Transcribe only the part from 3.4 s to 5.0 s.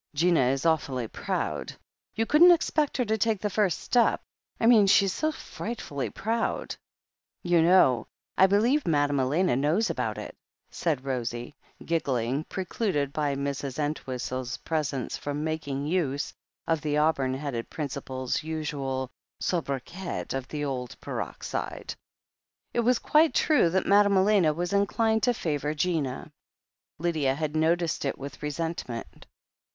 first step. I mean,